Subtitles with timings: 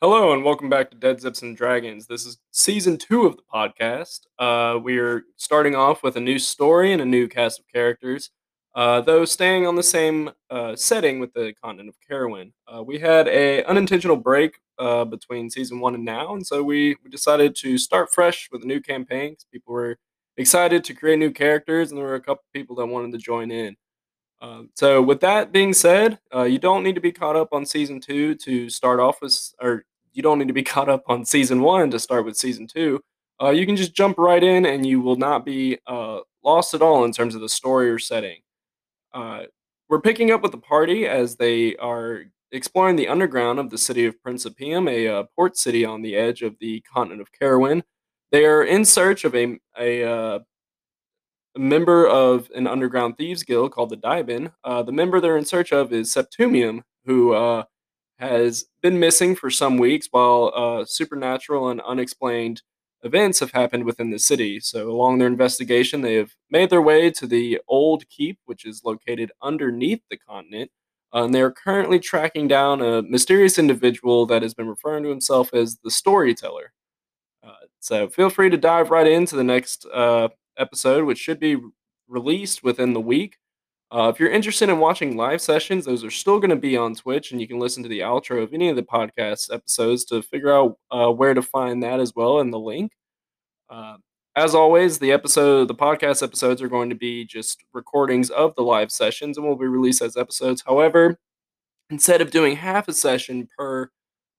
[0.00, 2.06] Hello and welcome back to Dead Zips and Dragons.
[2.06, 4.20] This is season two of the podcast.
[4.38, 8.30] Uh, we're starting off with a new story and a new cast of characters,
[8.76, 12.52] uh, though staying on the same uh, setting with the continent of Carowin.
[12.72, 16.96] Uh, we had a unintentional break uh, between season one and now, and so we,
[17.02, 19.34] we decided to start fresh with a new campaign.
[19.34, 19.98] 'cause People were
[20.36, 23.50] excited to create new characters, and there were a couple people that wanted to join
[23.50, 23.76] in.
[24.40, 27.66] Um, so, with that being said, uh, you don't need to be caught up on
[27.66, 31.24] season two to start off with, or you don't need to be caught up on
[31.24, 33.00] season one to start with season two.
[33.40, 36.82] Uh, you can just jump right in, and you will not be uh, lost at
[36.82, 38.38] all in terms of the story or setting.
[39.12, 39.42] Uh,
[39.88, 44.06] we're picking up with the party as they are exploring the underground of the city
[44.06, 47.82] of Principium, a uh, port city on the edge of the continent of Carowin.
[48.30, 50.38] They are in search of a a uh,
[51.58, 54.52] member of an underground thieves guild called the Dibin.
[54.64, 57.64] Uh, the member they're in search of is Septumium, who uh,
[58.18, 62.62] has been missing for some weeks while uh, supernatural and unexplained
[63.02, 64.60] events have happened within the city.
[64.60, 68.82] So, along their investigation, they have made their way to the Old Keep, which is
[68.84, 70.70] located underneath the continent.
[71.14, 75.08] Uh, and they are currently tracking down a mysterious individual that has been referring to
[75.08, 76.72] himself as the Storyteller.
[77.42, 81.56] Uh, so feel free to dive right into the next uh, episode, which should be
[82.08, 83.36] released within the week.
[83.90, 86.94] Uh, if you're interested in watching live sessions, those are still going to be on
[86.94, 90.20] Twitch, and you can listen to the outro of any of the podcast episodes to
[90.20, 92.92] figure out uh, where to find that as well in the link.
[93.70, 93.96] Uh,
[94.36, 98.62] as always, the episode, the podcast episodes are going to be just recordings of the
[98.62, 100.62] live sessions and will be released as episodes.
[100.66, 101.18] However,
[101.90, 103.90] instead of doing half a session per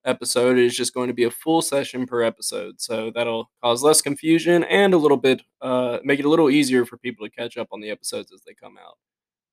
[0.05, 3.83] episode it is just going to be a full session per episode so that'll cause
[3.83, 7.31] less confusion and a little bit uh, make it a little easier for people to
[7.31, 8.97] catch up on the episodes as they come out.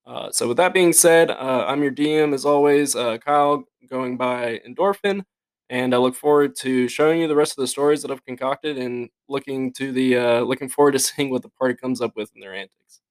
[0.05, 4.15] Uh, so with that being said uh, i'm your dm as always uh, kyle going
[4.15, 5.23] by endorfine
[5.69, 8.77] and i look forward to showing you the rest of the stories that i've concocted
[8.77, 12.31] and looking to the uh, looking forward to seeing what the party comes up with
[12.35, 13.01] in their antics